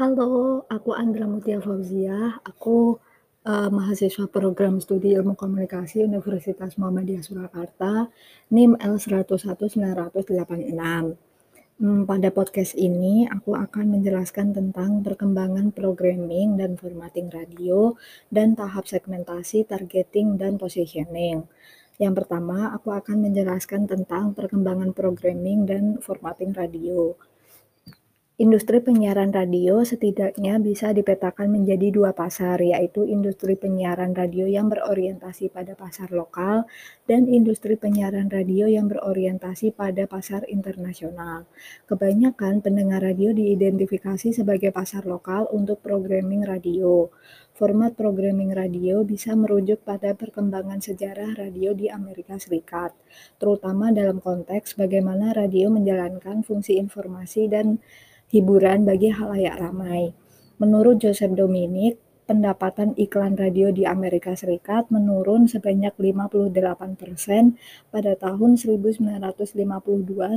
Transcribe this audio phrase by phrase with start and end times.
[0.00, 2.40] Halo, aku Andra Mutia Fauziah.
[2.40, 2.96] Aku,
[3.44, 8.08] eee, mahasiswa program studi Ilmu Komunikasi Universitas Muhammadiyah Surakarta,
[8.48, 11.20] NIM L101986.
[11.84, 17.92] Mmm, pada podcast ini aku akan menjelaskan tentang perkembangan programming dan formatting radio
[18.32, 21.44] dan tahap segmentasi, targeting, dan positioning.
[22.00, 27.12] Yang pertama, aku akan menjelaskan tentang perkembangan programming dan formatting radio.
[28.40, 35.52] Industri penyiaran radio setidaknya bisa dipetakan menjadi dua pasar, yaitu industri penyiaran radio yang berorientasi
[35.52, 36.64] pada pasar lokal
[37.04, 41.44] dan industri penyiaran radio yang berorientasi pada pasar internasional.
[41.84, 47.12] Kebanyakan pendengar radio diidentifikasi sebagai pasar lokal untuk programming radio.
[47.52, 52.96] Format programming radio bisa merujuk pada perkembangan sejarah radio di Amerika Serikat,
[53.36, 57.76] terutama dalam konteks bagaimana radio menjalankan fungsi informasi dan
[58.30, 60.14] hiburan bagi halayak ramai.
[60.62, 61.98] Menurut Joseph Dominic,
[62.30, 67.58] pendapatan iklan radio di Amerika Serikat menurun sebanyak 58%
[67.90, 69.50] pada tahun 1952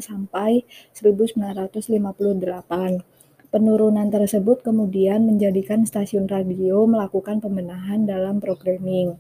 [0.02, 0.66] sampai
[0.98, 3.54] 1958.
[3.54, 9.14] Penurunan tersebut kemudian menjadikan stasiun radio melakukan pembenahan dalam programming.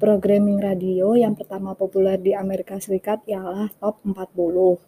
[0.00, 4.80] Programming radio yang pertama populer di Amerika Serikat ialah Top 40.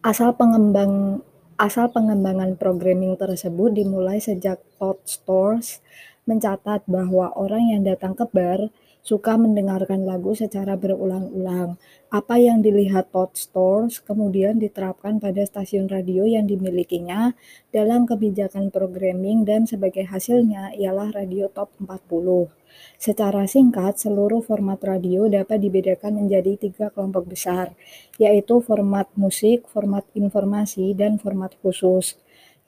[0.00, 1.20] Asal pengembang
[1.58, 5.82] asal pengembangan programming tersebut dimulai sejak Todd Stores
[6.30, 8.70] mencatat bahwa orang yang datang ke bar
[9.02, 11.74] suka mendengarkan lagu secara berulang-ulang.
[12.14, 17.34] Apa yang dilihat Todd Stores kemudian diterapkan pada stasiun radio yang dimilikinya
[17.74, 22.57] dalam kebijakan programming dan sebagai hasilnya ialah radio Top 40.
[22.98, 27.72] Secara singkat, seluruh format radio dapat dibedakan menjadi tiga kelompok besar,
[28.18, 32.18] yaitu format musik, format informasi, dan format khusus.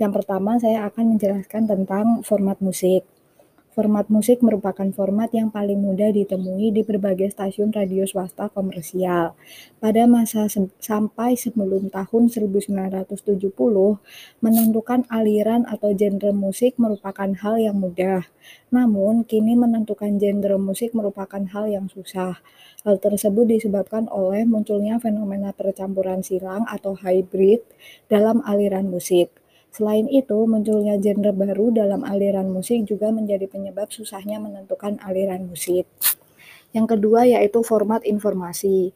[0.01, 3.05] Yang pertama, saya akan menjelaskan tentang format musik.
[3.71, 9.39] Format musik merupakan format yang paling mudah ditemui di berbagai stasiun radio swasta komersial.
[9.79, 13.15] Pada masa se sampai sebelum tahun 1970,
[14.43, 18.27] menentukan aliran atau genre musik merupakan hal yang mudah.
[18.75, 22.43] Namun, kini menentukan genre musik merupakan hal yang susah.
[22.83, 27.63] Hal tersebut disebabkan oleh munculnya fenomena percampuran silang atau hybrid
[28.11, 29.40] dalam aliran musik.
[29.71, 35.87] Selain itu, munculnya genre baru dalam aliran musik juga menjadi penyebab susahnya menentukan aliran musik.
[36.75, 38.91] Yang kedua yaitu format informasi.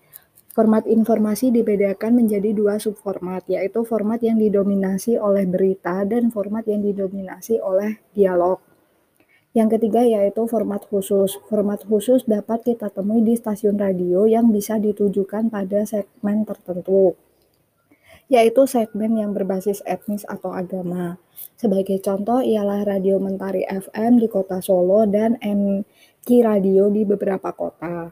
[0.51, 6.83] Format informasi dibedakan menjadi dua subformat, yaitu format yang didominasi oleh berita dan format yang
[6.83, 8.59] didominasi oleh dialog.
[9.55, 11.39] Yang ketiga yaitu format khusus.
[11.47, 17.15] Format khusus dapat kita temui di stasiun radio yang bisa ditujukan pada segmen tertentu
[18.33, 21.21] yaitu segmen yang berbasis etnis atau agama.
[21.55, 28.09] Sebagai contoh ialah Radio Mentari FM di kota Solo dan MK Radio di beberapa kota.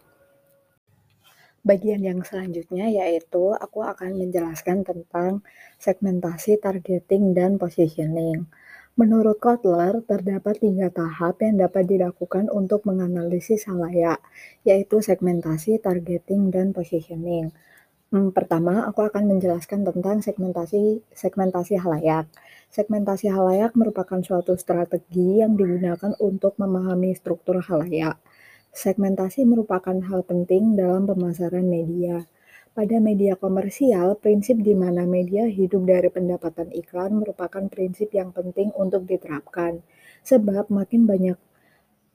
[1.62, 5.46] Bagian yang selanjutnya yaitu aku akan menjelaskan tentang
[5.78, 8.50] segmentasi, targeting, dan positioning.
[8.92, 14.20] Menurut Kotler, terdapat tiga tahap yang dapat dilakukan untuk menganalisis halayak,
[14.68, 17.56] yaitu segmentasi, targeting, dan positioning.
[18.12, 20.82] Hmm, pertama, aku akan menjelaskan tentang segmentasi
[21.22, 22.26] segmentasi halayak.
[22.76, 28.16] Segmentasi halayak merupakan suatu strategi yang digunakan untuk memahami struktur halayak.
[28.84, 32.16] Segmentasi merupakan hal penting dalam pemasaran media.
[32.76, 38.68] Pada media komersial, prinsip di mana media hidup dari pendapatan iklan merupakan prinsip yang penting
[38.84, 39.72] untuk diterapkan.
[40.30, 41.38] Sebab makin banyak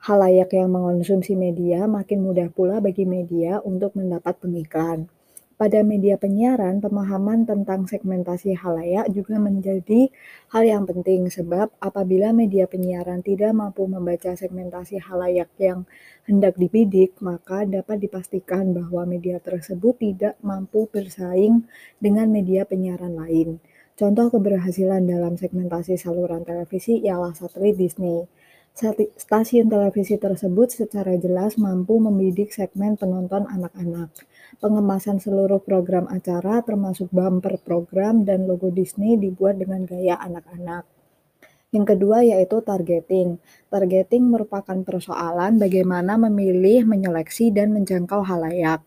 [0.09, 4.99] halayak yang mengonsumsi media, makin mudah pula bagi media untuk mendapat pengiklan.
[5.57, 10.13] Pada media penyiaran, pemahaman tentang segmentasi halayak juga menjadi
[10.53, 15.89] hal yang penting sebab apabila media penyiaran tidak mampu membaca segmentasi halayak yang
[16.29, 21.65] hendak dibidik, maka dapat dipastikan bahwa media tersebut tidak mampu bersaing
[21.97, 23.57] dengan media penyiaran lain.
[23.97, 28.29] Contoh keberhasilan dalam segmentasi saluran televisi ialah satelit Disney.
[28.77, 34.13] Stasiun televisi tersebut secara jelas mampu membidik segmen penonton anak-anak.
[34.61, 40.85] Pengemasan seluruh program acara, termasuk bumper program dan logo Disney, dibuat dengan gaya anak-anak.
[41.73, 43.41] Yang kedua yaitu targeting.
[43.73, 48.85] Targeting merupakan persoalan bagaimana memilih, menyeleksi, dan menjangkau halayak.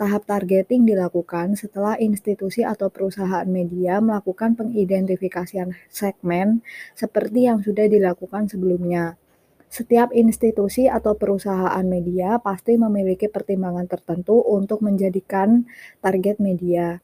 [0.00, 6.64] Tahap targeting dilakukan setelah institusi atau perusahaan media melakukan pengidentifikasian segmen
[6.96, 9.20] seperti yang sudah dilakukan sebelumnya.
[9.66, 15.66] Setiap institusi atau perusahaan media pasti memiliki pertimbangan tertentu untuk menjadikan
[16.00, 17.02] target media.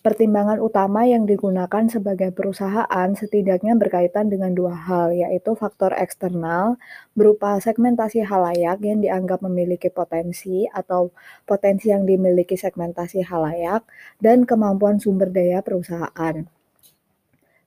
[0.00, 6.80] Pertimbangan utama yang digunakan sebagai perusahaan setidaknya berkaitan dengan dua hal, yaitu faktor eksternal
[7.12, 11.12] berupa segmentasi halayak yang dianggap memiliki potensi atau
[11.44, 13.84] potensi yang dimiliki segmentasi halayak,
[14.24, 16.48] dan kemampuan sumber daya perusahaan.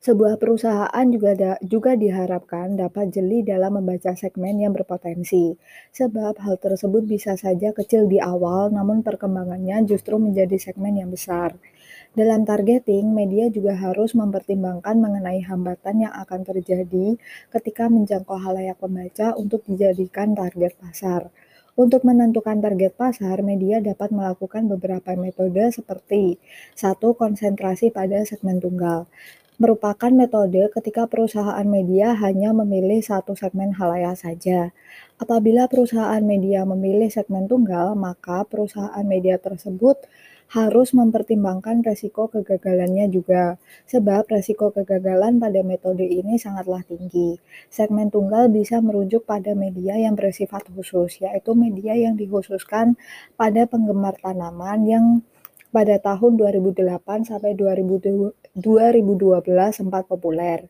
[0.03, 5.55] Sebuah perusahaan juga, da, juga diharapkan dapat jeli dalam membaca segmen yang berpotensi,
[5.95, 11.55] sebab hal tersebut bisa saja kecil di awal, namun perkembangannya justru menjadi segmen yang besar.
[12.11, 17.15] Dalam targeting, media juga harus mempertimbangkan mengenai hambatan yang akan terjadi
[17.55, 21.31] ketika menjangkau halayak pembaca untuk dijadikan target pasar.
[21.79, 26.43] Untuk menentukan target pasar, media dapat melakukan beberapa metode seperti
[26.75, 29.07] satu konsentrasi pada segmen tunggal
[29.61, 34.73] merupakan metode ketika perusahaan media hanya memilih satu segmen halayak saja.
[35.21, 40.01] Apabila perusahaan media memilih segmen tunggal, maka perusahaan media tersebut
[40.53, 43.57] harus mempertimbangkan resiko kegagalannya juga,
[43.89, 47.41] sebab resiko kegagalan pada metode ini sangatlah tinggi.
[47.73, 52.97] Segmen tunggal bisa merujuk pada media yang bersifat khusus, yaitu media yang dikhususkan
[53.33, 55.05] pada penggemar tanaman yang
[55.73, 58.42] pada tahun 2008 sampai 2012
[59.73, 60.69] sempat populer.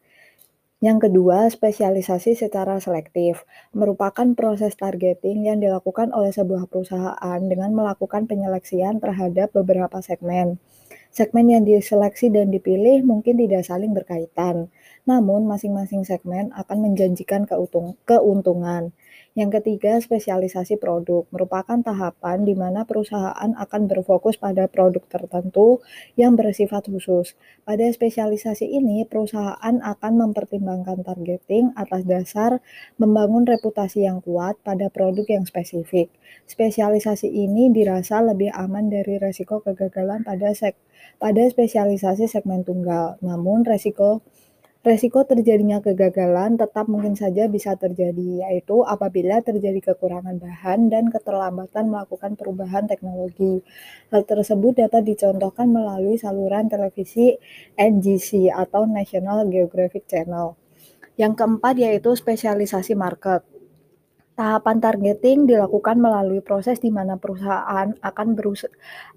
[0.83, 8.27] Yang kedua, spesialisasi secara selektif merupakan proses targeting yang dilakukan oleh sebuah perusahaan dengan melakukan
[8.27, 10.59] penyeleksian terhadap beberapa segmen.
[11.11, 14.67] Segmen yang diseleksi dan dipilih mungkin tidak saling berkaitan,
[15.07, 17.47] namun masing-masing segmen akan menjanjikan
[18.07, 18.91] keuntungan.
[19.33, 25.81] Yang ketiga, spesialisasi produk merupakan tahapan di mana perusahaan akan berfokus pada produk tertentu
[26.13, 27.33] yang bersifat khusus.
[27.65, 32.61] Pada spesialisasi ini, perusahaan akan mempertimbangkan targeting atas dasar
[33.01, 36.13] membangun reputasi yang kuat pada produk yang spesifik.
[36.45, 40.77] Spesialisasi ini dirasa lebih aman dari resiko kegagalan pada sek
[41.17, 43.17] pada spesialisasi segmen tunggal.
[43.25, 44.21] Namun, resiko
[44.83, 51.87] Resiko terjadinya kegagalan tetap mungkin saja bisa terjadi, yaitu apabila terjadi kekurangan bahan dan keterlambatan
[51.87, 53.63] melakukan perubahan teknologi.
[54.11, 57.39] Hal tersebut dapat dicontohkan melalui saluran televisi
[57.79, 60.59] NGC atau National Geographic Channel.
[61.15, 63.52] Yang keempat yaitu spesialisasi market.
[64.33, 68.27] Tahapan targeting dilakukan melalui proses di mana perusahaan akan,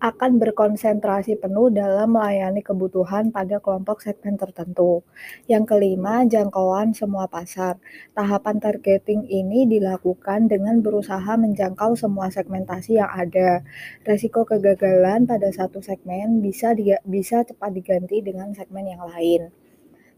[0.04, 5.00] akan berkonsentrasi penuh dalam melayani kebutuhan pada kelompok segmen tertentu.
[5.48, 7.80] Yang kelima, jangkauan semua pasar.
[8.12, 13.64] Tahapan targeting ini dilakukan dengan berusaha menjangkau semua segmentasi yang ada.
[14.04, 16.76] Resiko kegagalan pada satu segmen bisa,
[17.08, 19.48] bisa cepat diganti dengan segmen yang lain.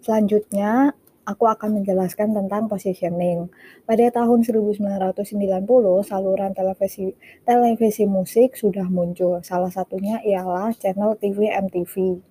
[0.03, 0.91] Selanjutnya,
[1.28, 3.52] aku akan menjelaskan tentang positioning.
[3.84, 5.28] Pada tahun 1990,
[6.00, 7.12] saluran televisi
[7.44, 9.44] televisi musik sudah muncul.
[9.44, 12.25] Salah satunya ialah channel TV MTV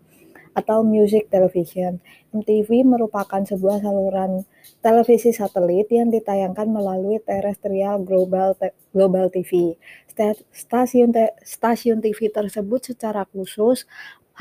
[0.57, 2.01] atau Music Television.
[2.33, 4.41] MTV merupakan sebuah saluran
[4.81, 8.57] televisi satelit yang ditayangkan melalui terestrial global
[8.89, 9.77] global TV.
[10.49, 11.13] Stasiun
[11.45, 13.85] stasiun TV tersebut secara khusus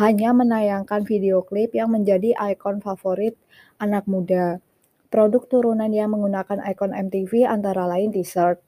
[0.00, 3.36] hanya menayangkan video klip yang menjadi ikon favorit
[3.78, 4.61] anak muda.
[5.06, 8.58] Produk turunan yang menggunakan ikon MTV antara lain t-shirt.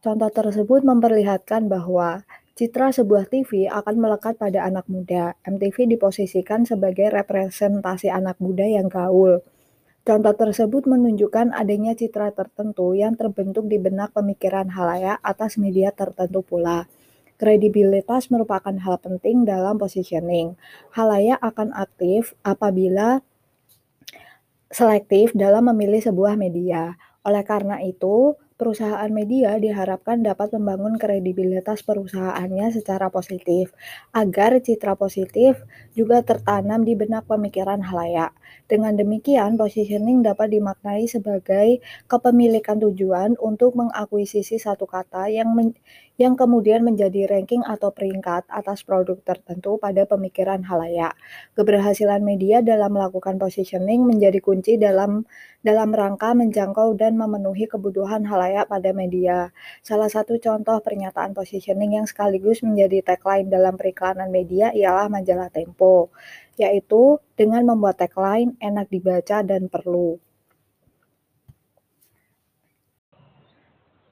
[0.00, 2.24] Contoh tersebut memperlihatkan bahwa
[2.56, 5.36] citra sebuah TV akan melekat pada anak muda.
[5.44, 9.44] MTV diposisikan sebagai representasi anak muda yang gaul.
[10.06, 16.46] Contoh tersebut menunjukkan adanya citra tertentu yang terbentuk di benak pemikiran halayak atas media tertentu
[16.46, 16.86] pula.
[17.36, 20.56] Kredibilitas merupakan hal penting dalam positioning.
[20.94, 23.20] Halayak akan aktif apabila
[24.72, 26.94] selektif dalam memilih sebuah media.
[27.26, 33.74] Oleh karena itu, perusahaan media diharapkan dapat membangun kredibilitas perusahaannya secara positif,
[34.14, 35.58] agar citra positif
[35.98, 38.30] juga tertanam di benak pemikiran halayak.
[38.70, 45.74] Dengan demikian, positioning dapat dimaknai sebagai kepemilikan tujuan untuk mengakuisisi satu kata yang men
[46.16, 51.12] yang kemudian menjadi ranking atau peringkat atas produk tertentu pada pemikiran halayak.
[51.52, 55.28] Keberhasilan media dalam melakukan positioning menjadi kunci dalam
[55.60, 59.52] dalam rangka menjangkau dan memenuhi kebutuhan halayak pada media.
[59.84, 66.08] Salah satu contoh pernyataan positioning yang sekaligus menjadi tagline dalam periklanan media ialah majalah Tempo
[66.56, 70.16] yaitu dengan membuat tagline enak dibaca dan perlu.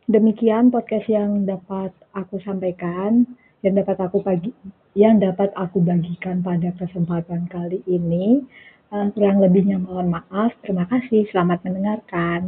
[0.04, 3.24] Demikian podcast yang dapat aku sampaikan,
[3.64, 4.52] yang dapat aku bagi,
[4.92, 8.44] yang dapat aku bagikan pada kesempatan kali ini.
[8.92, 10.52] Uh, kurang lebihnya mohon maaf.
[10.60, 11.24] Terima kasih.
[11.32, 12.40] Selamat mendengarkan.